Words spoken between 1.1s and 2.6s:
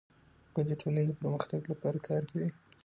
پرمختګ لپاره کار کوي.